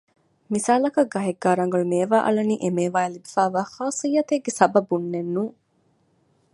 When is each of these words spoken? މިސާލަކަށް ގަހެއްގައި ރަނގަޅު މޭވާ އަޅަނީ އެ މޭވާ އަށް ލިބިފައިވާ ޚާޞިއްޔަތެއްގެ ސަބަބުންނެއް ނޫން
މިސާލަކަށް 0.51 1.11
ގަހެއްގައި 1.13 1.57
ރަނގަޅު 1.59 1.85
މޭވާ 1.93 2.17
އަޅަނީ 2.25 2.55
އެ 2.61 2.69
މޭވާ 2.77 2.97
އަށް 3.01 3.13
ލިބިފައިވާ 3.15 3.61
ޚާޞިއްޔަތެއްގެ 3.75 4.51
ސަބަބުންނެއް 4.59 5.31
ނޫން 5.33 5.55